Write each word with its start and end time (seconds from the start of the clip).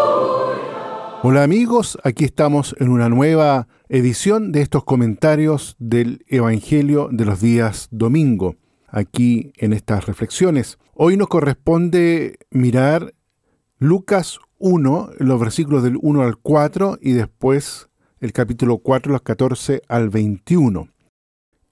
Hola 1.24 1.44
amigos, 1.44 1.98
aquí 2.06 2.24
estamos 2.24 2.74
en 2.80 2.88
una 2.88 3.10
nueva 3.10 3.68
edición 3.90 4.54
de 4.54 4.62
estos 4.62 4.86
comentarios 4.86 5.76
del 5.78 6.24
Evangelio 6.30 7.10
de 7.12 7.26
los 7.26 7.42
días 7.42 7.90
domingo, 7.92 8.56
aquí 8.88 9.52
en 9.58 9.74
estas 9.74 10.06
reflexiones. 10.06 10.78
Hoy 10.94 11.18
nos 11.18 11.28
corresponde 11.28 12.40
mirar 12.50 13.14
Lucas 13.78 14.40
1, 14.60 15.10
los 15.18 15.38
versículos 15.38 15.84
del 15.84 15.98
1 16.02 16.22
al 16.22 16.38
4 16.38 16.98
y 17.02 17.12
después 17.12 17.90
el 18.22 18.32
capítulo 18.32 18.78
4, 18.78 19.12
los 19.12 19.22
14 19.22 19.82
al 19.90 20.10
21. 20.10 20.88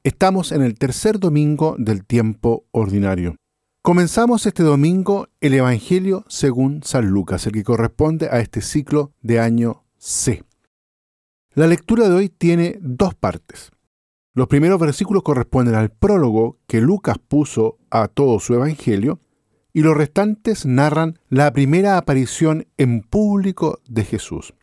Estamos 0.04 0.52
en 0.52 0.64
el 0.64 0.78
tercer 0.78 1.18
domingo 1.18 1.78
del 1.80 2.04
tiempo 2.04 2.66
ordinario. 2.72 3.38
Comenzamos 3.86 4.46
este 4.46 4.64
domingo 4.64 5.28
el 5.42 5.56
Evangelio 5.56 6.24
según 6.30 6.84
San 6.84 7.08
Lucas, 7.08 7.46
el 7.48 7.52
que 7.52 7.66
corresponde 7.66 8.30
a 8.32 8.40
este 8.40 8.62
ciclo 8.62 9.12
de 9.22 9.42
año 9.42 9.84
C. 9.98 10.46
La 11.54 11.68
lectura 11.68 12.08
de 12.08 12.16
hoy 12.16 12.30
tiene 12.30 12.78
dos 12.80 13.14
partes. 13.14 13.72
Los 14.34 14.48
primeros 14.48 14.80
versículos 14.80 15.22
corresponden 15.22 15.76
al 15.76 15.90
prólogo 15.90 16.60
que 16.66 16.80
Lucas 16.80 17.18
puso 17.18 17.78
a 17.90 18.08
todo 18.08 18.40
su 18.40 18.54
Evangelio 18.54 19.20
y 19.74 19.82
los 19.82 19.98
restantes 19.98 20.66
narran 20.66 21.20
la 21.28 21.52
primera 21.52 21.98
aparición 21.98 22.68
en 22.78 23.02
público 23.02 23.82
de 23.90 24.06
Jesús. 24.06 24.54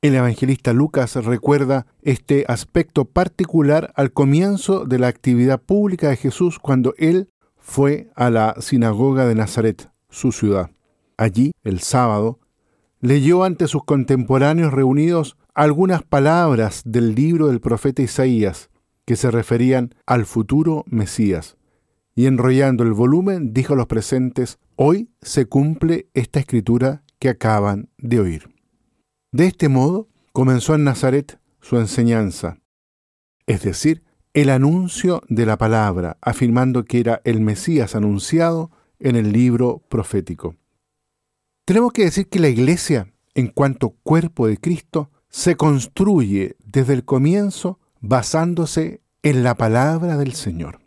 El 0.00 0.14
evangelista 0.14 0.72
Lucas 0.72 1.16
recuerda 1.16 1.86
este 2.00 2.46
aspecto 2.48 3.04
particular 3.04 3.92
al 3.94 4.12
comienzo 4.12 4.86
de 4.86 4.98
la 4.98 5.08
actividad 5.08 5.60
pública 5.60 6.08
de 6.08 6.16
Jesús 6.16 6.58
cuando 6.58 6.94
él 6.96 7.28
fue 7.68 8.10
a 8.14 8.30
la 8.30 8.54
sinagoga 8.60 9.26
de 9.26 9.34
Nazaret, 9.34 9.90
su 10.08 10.32
ciudad. 10.32 10.70
Allí, 11.18 11.52
el 11.64 11.80
sábado, 11.80 12.40
leyó 12.98 13.44
ante 13.44 13.68
sus 13.68 13.84
contemporáneos 13.84 14.72
reunidos 14.72 15.36
algunas 15.52 16.02
palabras 16.02 16.80
del 16.86 17.14
libro 17.14 17.48
del 17.48 17.60
profeta 17.60 18.00
Isaías 18.00 18.70
que 19.04 19.16
se 19.16 19.30
referían 19.30 19.94
al 20.06 20.24
futuro 20.24 20.86
Mesías. 20.88 21.58
Y 22.14 22.24
enrollando 22.24 22.84
el 22.84 22.94
volumen, 22.94 23.52
dijo 23.52 23.74
a 23.74 23.76
los 23.76 23.86
presentes, 23.86 24.58
hoy 24.76 25.10
se 25.20 25.44
cumple 25.44 26.08
esta 26.14 26.40
escritura 26.40 27.02
que 27.18 27.28
acaban 27.28 27.90
de 27.98 28.18
oír. 28.18 28.48
De 29.30 29.46
este 29.46 29.68
modo 29.68 30.08
comenzó 30.32 30.74
en 30.74 30.84
Nazaret 30.84 31.38
su 31.60 31.76
enseñanza, 31.76 32.60
es 33.46 33.62
decir, 33.62 34.04
el 34.34 34.50
anuncio 34.50 35.22
de 35.28 35.46
la 35.46 35.58
palabra, 35.58 36.16
afirmando 36.20 36.84
que 36.84 37.00
era 37.00 37.20
el 37.24 37.40
Mesías 37.40 37.94
anunciado 37.94 38.70
en 39.00 39.16
el 39.16 39.32
libro 39.32 39.82
profético. 39.88 40.56
Tenemos 41.64 41.92
que 41.92 42.04
decir 42.04 42.28
que 42.28 42.38
la 42.38 42.48
iglesia, 42.48 43.12
en 43.34 43.48
cuanto 43.48 43.90
cuerpo 44.02 44.46
de 44.46 44.56
Cristo, 44.56 45.10
se 45.28 45.56
construye 45.56 46.56
desde 46.64 46.94
el 46.94 47.04
comienzo 47.04 47.78
basándose 48.00 49.00
en 49.22 49.42
la 49.42 49.56
palabra 49.56 50.16
del 50.16 50.32
Señor. 50.32 50.80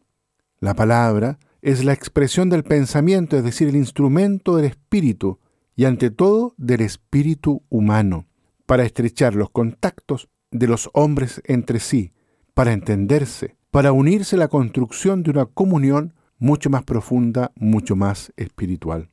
La 0.59 0.73
palabra 0.73 1.39
es 1.62 1.84
la 1.84 1.94
expresión 1.94 2.50
del 2.50 2.64
pensamiento, 2.64 3.38
es 3.38 3.44
decir, 3.44 3.67
el 3.67 3.75
instrumento 3.75 4.56
del 4.56 4.66
espíritu 4.66 5.39
y 5.75 5.86
ante 5.86 6.09
todo 6.09 6.53
del 6.58 6.81
espíritu 6.81 7.64
humano, 7.69 8.28
para 8.66 8.84
estrechar 8.84 9.36
los 9.36 9.50
contactos 9.50 10.30
de 10.52 10.67
los 10.67 10.89
hombres 10.94 11.42
entre 11.45 11.80
sí, 11.80 12.14
para 12.53 12.73
entenderse, 12.73 13.55
para 13.71 13.91
unirse 13.91 14.35
a 14.35 14.39
la 14.39 14.47
construcción 14.47 15.23
de 15.23 15.31
una 15.31 15.45
comunión 15.45 16.13
mucho 16.38 16.69
más 16.69 16.83
profunda, 16.83 17.52
mucho 17.55 17.95
más 17.95 18.33
espiritual. 18.35 19.09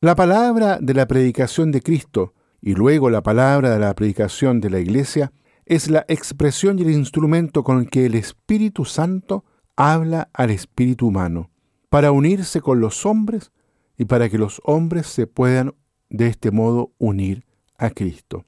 La 0.00 0.14
palabra 0.14 0.78
de 0.80 0.94
la 0.94 1.06
predicación 1.06 1.72
de 1.72 1.82
Cristo 1.82 2.34
y 2.60 2.74
luego 2.74 3.10
la 3.10 3.22
palabra 3.22 3.70
de 3.70 3.78
la 3.78 3.94
predicación 3.94 4.60
de 4.60 4.70
la 4.70 4.78
Iglesia 4.78 5.32
es 5.66 5.90
la 5.90 6.04
expresión 6.08 6.78
y 6.78 6.82
el 6.82 6.90
instrumento 6.90 7.62
con 7.62 7.80
el 7.80 7.90
que 7.90 8.06
el 8.06 8.14
Espíritu 8.14 8.84
Santo 8.84 9.44
habla 9.76 10.30
al 10.32 10.50
espíritu 10.50 11.08
humano, 11.08 11.50
para 11.88 12.10
unirse 12.10 12.60
con 12.60 12.80
los 12.80 13.06
hombres 13.06 13.52
y 13.96 14.06
para 14.06 14.28
que 14.28 14.38
los 14.38 14.60
hombres 14.64 15.06
se 15.06 15.26
puedan 15.26 15.74
de 16.10 16.28
este 16.28 16.50
modo 16.50 16.92
unir 16.98 17.44
a 17.76 17.90
Cristo. 17.90 18.44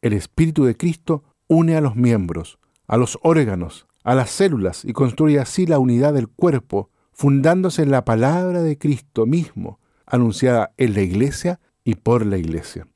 El 0.00 0.12
Espíritu 0.12 0.64
de 0.64 0.76
Cristo 0.76 1.22
une 1.48 1.76
a 1.76 1.80
los 1.80 1.96
miembros, 1.96 2.58
a 2.88 2.96
los 2.96 3.18
órganos, 3.22 3.86
a 4.02 4.14
las 4.14 4.30
células 4.30 4.84
y 4.84 4.92
construye 4.92 5.38
así 5.38 5.66
la 5.66 5.78
unidad 5.78 6.14
del 6.14 6.28
cuerpo, 6.28 6.90
fundándose 7.12 7.82
en 7.82 7.90
la 7.90 8.04
palabra 8.04 8.62
de 8.62 8.78
Cristo 8.78 9.26
mismo, 9.26 9.78
anunciada 10.06 10.72
en 10.76 10.94
la 10.94 11.02
iglesia 11.02 11.60
y 11.84 11.94
por 11.96 12.26
la 12.26 12.38
iglesia. 12.38 12.86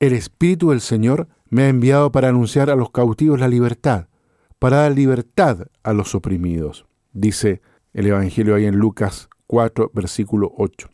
El 0.00 0.12
Espíritu 0.12 0.70
del 0.70 0.80
Señor 0.80 1.28
me 1.48 1.62
ha 1.62 1.68
enviado 1.68 2.10
para 2.10 2.28
anunciar 2.28 2.68
a 2.68 2.76
los 2.76 2.90
cautivos 2.90 3.40
la 3.40 3.48
libertad, 3.48 4.08
para 4.58 4.78
dar 4.78 4.92
libertad 4.92 5.68
a 5.82 5.92
los 5.92 6.14
oprimidos, 6.14 6.86
dice 7.12 7.62
el 7.92 8.08
Evangelio 8.08 8.56
ahí 8.56 8.66
en 8.66 8.76
Lucas 8.76 9.28
4, 9.46 9.92
versículo 9.94 10.52
8. 10.56 10.90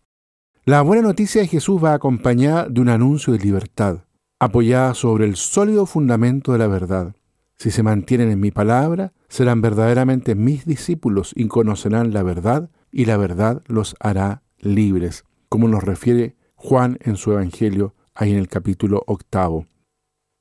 La 0.64 0.82
buena 0.82 1.03
noticia 1.03 1.41
de 1.41 1.48
Jesús 1.48 1.82
va 1.82 1.94
acompañada 1.94 2.69
de 2.69 2.80
un 2.80 2.91
anuncio 2.91 3.32
de 3.32 3.38
libertad, 3.38 4.04
apoyada 4.38 4.92
sobre 4.94 5.25
el 5.25 5.36
sólido 5.36 5.86
fundamento 5.86 6.53
de 6.53 6.59
la 6.59 6.66
verdad. 6.66 7.14
Si 7.60 7.71
se 7.71 7.82
mantienen 7.82 8.31
en 8.31 8.41
mi 8.41 8.50
palabra, 8.50 9.12
serán 9.28 9.60
verdaderamente 9.60 10.34
mis 10.34 10.65
discípulos 10.65 11.34
y 11.37 11.47
conocerán 11.47 12.15
la 12.15 12.22
verdad, 12.22 12.71
y 12.91 13.04
la 13.04 13.19
verdad 13.19 13.62
los 13.66 13.97
hará 14.00 14.43
libres, 14.60 15.26
como 15.50 15.69
nos 15.69 15.84
refiere 15.84 16.37
Juan 16.54 16.97
en 17.03 17.16
su 17.16 17.32
Evangelio, 17.32 17.94
ahí 18.15 18.31
en 18.31 18.38
el 18.38 18.48
capítulo 18.48 19.03
octavo. 19.06 19.66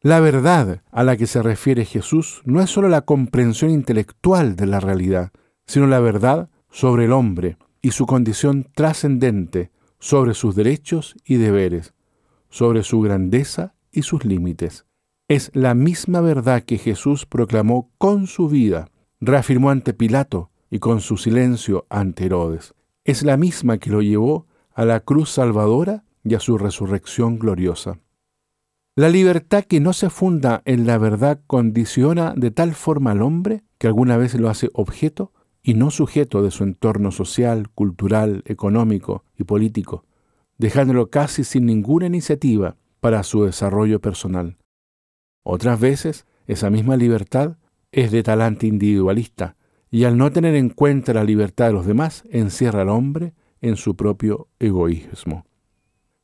La 0.02 0.22
verdad 0.22 0.82
a 0.90 1.04
la 1.04 1.18
que 1.18 1.28
se 1.28 1.44
refiere 1.44 1.84
Jesús 1.84 2.42
no 2.46 2.62
es 2.62 2.70
sólo 2.70 2.88
la 2.88 3.02
comprensión 3.02 3.70
intelectual 3.70 4.56
de 4.56 4.68
la 4.68 4.80
realidad, 4.80 5.34
sino 5.68 5.88
la 5.88 6.00
verdad 6.00 6.50
sobre 6.72 7.04
el 7.04 7.12
hombre 7.12 7.58
y 7.82 7.92
su 7.92 8.06
condición 8.06 8.66
trascendente, 8.74 9.72
sobre 10.00 10.34
sus 10.34 10.56
derechos 10.56 11.18
y 11.26 11.36
deberes, 11.36 11.94
sobre 12.50 12.84
su 12.84 13.02
grandeza 13.02 13.74
y 13.92 14.04
sus 14.04 14.24
límites 14.24 14.86
es 15.30 15.52
la 15.54 15.76
misma 15.76 16.22
verdad 16.22 16.64
que 16.64 16.80
Jesús 16.80 17.28
proclamó 17.28 17.92
con 18.00 18.26
su 18.26 18.50
vida, 18.50 18.90
reafirmó 19.22 19.70
ante 19.70 19.94
Pilato 19.94 20.50
y 20.72 20.80
con 20.80 21.02
su 21.02 21.18
silencio 21.18 21.86
ante 21.88 22.26
Herodes. 22.26 22.74
Es 23.06 23.22
la 23.22 23.38
misma 23.38 23.78
que 23.78 23.92
lo 23.92 24.02
llevó 24.02 24.48
a 24.74 24.86
la 24.86 25.02
cruz 25.02 25.30
salvadora 25.30 26.04
y 26.24 26.34
a 26.34 26.40
su 26.40 26.58
resurrección 26.58 27.38
gloriosa. 27.38 28.00
La 28.96 29.08
libertad 29.10 29.66
que 29.66 29.80
no 29.80 29.94
se 29.94 30.10
funda 30.10 30.64
en 30.66 30.88
la 30.88 30.98
verdad 30.98 31.40
condiciona 31.46 32.34
de 32.36 32.50
tal 32.50 32.74
forma 32.74 33.12
al 33.12 33.22
hombre 33.22 33.64
que 33.78 33.86
alguna 33.86 34.18
vez 34.18 34.34
lo 34.34 34.50
hace 34.50 34.72
objeto 34.74 35.32
y 35.62 35.76
no 35.76 35.92
sujeto 35.92 36.42
de 36.42 36.50
su 36.50 36.64
entorno 36.64 37.12
social, 37.12 37.70
cultural, 37.70 38.42
económico 38.46 39.24
y 39.38 39.44
político, 39.44 40.06
dejándolo 40.58 41.12
casi 41.12 41.44
sin 41.44 41.68
ninguna 41.68 42.08
iniciativa 42.08 42.78
para 43.00 43.22
su 43.22 43.44
desarrollo 43.44 44.02
personal. 44.02 44.59
Otras 45.44 45.80
veces, 45.80 46.26
esa 46.48 46.70
misma 46.70 46.98
libertad 46.98 47.58
es 47.92 48.12
de 48.12 48.24
talante 48.24 48.68
individualista 48.68 49.56
y 49.92 50.04
al 50.04 50.18
no 50.18 50.32
tener 50.32 50.56
en 50.56 50.70
cuenta 50.70 51.14
la 51.14 51.24
libertad 51.24 51.68
de 51.68 51.74
los 51.74 51.86
demás, 51.86 52.24
encierra 52.30 52.82
al 52.82 52.90
hombre 52.90 53.34
en 53.62 53.76
su 53.76 53.96
propio 53.96 54.48
egoísmo. 54.60 55.46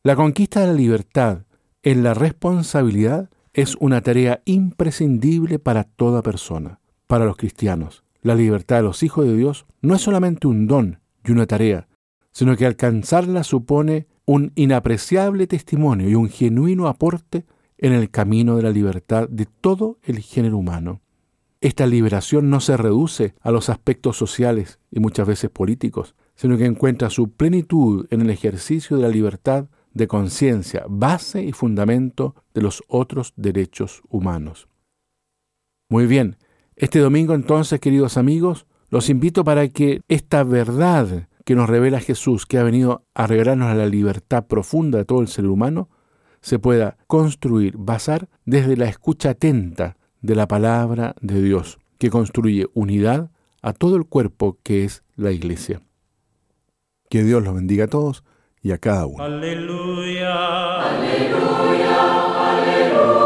La 0.04 0.16
conquista 0.16 0.62
de 0.62 0.68
la 0.68 0.74
libertad 0.74 1.46
en 1.82 2.04
la 2.04 2.14
responsabilidad 2.14 3.30
es 3.54 3.76
una 3.80 4.02
tarea 4.02 4.42
imprescindible 4.46 5.60
para 5.60 5.84
toda 5.84 6.22
persona. 6.22 6.80
Para 7.08 7.26
los 7.26 7.38
cristianos, 7.38 8.04
la 8.22 8.36
libertad 8.36 8.78
de 8.78 8.84
los 8.84 9.02
hijos 9.04 9.26
de 9.26 9.36
Dios 9.36 9.66
no 9.82 9.96
es 9.96 10.02
solamente 10.02 10.48
un 10.48 10.68
don 10.68 11.00
y 11.24 11.32
una 11.32 11.46
tarea, 11.46 11.88
sino 12.32 12.56
que 12.56 12.66
alcanzarla 12.66 13.44
supone 13.44 14.08
un 14.26 14.52
inapreciable 14.56 15.48
testimonio 15.48 16.10
y 16.10 16.16
un 16.16 16.30
genuino 16.30 16.88
aporte 16.88 17.46
en 17.78 17.94
el 17.94 18.10
camino 18.10 18.58
de 18.58 18.64
la 18.64 18.72
libertad 18.72 19.28
de 19.30 19.46
todo 19.46 19.98
el 20.04 20.20
género 20.20 20.58
humano. 20.58 21.02
Esta 21.62 21.88
liberación 21.88 22.50
no 22.50 22.60
se 22.60 22.78
reduce 22.78 23.34
a 23.42 23.52
los 23.52 23.70
aspectos 23.70 24.18
sociales 24.18 24.80
y 24.92 25.00
muchas 25.00 25.28
veces 25.28 25.50
políticos, 25.50 26.16
sino 26.36 26.58
que 26.58 26.66
encuentra 26.66 27.10
su 27.10 27.32
plenitud 27.32 28.08
en 28.12 28.22
el 28.22 28.30
ejercicio 28.30 28.98
de 28.98 29.04
la 29.04 29.10
libertad 29.10 29.68
de 29.94 30.08
conciencia, 30.08 30.86
base 30.88 31.44
y 31.44 31.54
fundamento 31.54 32.36
de 32.54 32.62
los 32.62 32.84
otros 32.88 33.34
derechos 33.36 34.04
humanos. 34.10 34.68
Muy 35.90 36.06
bien, 36.06 36.38
este 36.76 37.00
domingo 37.00 37.34
entonces, 37.34 37.80
queridos 37.80 38.18
amigos, 38.18 38.68
los 38.90 39.10
invito 39.10 39.44
para 39.44 39.68
que 39.70 40.02
esta 40.08 40.44
verdad 40.44 41.30
que 41.46 41.56
nos 41.56 41.70
revela 41.70 42.00
Jesús, 42.00 42.46
que 42.46 42.58
ha 42.58 42.64
venido 42.64 43.06
a 43.14 43.28
regalarnos 43.28 43.76
la 43.76 43.86
libertad 43.86 44.46
profunda 44.48 44.98
de 44.98 45.06
todo 45.06 45.22
el 45.22 45.28
ser 45.28 45.46
humano, 45.46 45.90
se 46.46 46.60
pueda 46.60 46.96
construir, 47.08 47.76
basar 47.76 48.30
desde 48.46 48.78
la 48.78 48.86
escucha 48.86 49.32
atenta 49.32 49.98
de 50.22 50.36
la 50.36 50.48
palabra 50.48 51.16
de 51.20 51.42
Dios, 51.42 51.80
que 51.98 52.12
construye 52.12 52.68
unidad 52.76 53.32
a 53.64 53.74
todo 53.74 53.96
el 53.96 54.06
cuerpo 54.06 54.60
que 54.62 54.84
es 54.84 55.04
la 55.16 55.32
iglesia. 55.32 55.82
Que 57.10 57.24
Dios 57.24 57.44
los 57.44 57.56
bendiga 57.56 57.86
a 57.86 57.88
todos 57.88 58.24
y 58.62 58.74
a 58.74 58.78
cada 58.78 59.08
uno. 59.08 59.24
Aleluya, 59.24 60.82
aleluya, 60.84 62.52
aleluya. 62.52 63.25